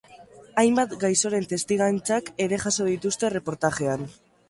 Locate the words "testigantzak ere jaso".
1.53-2.91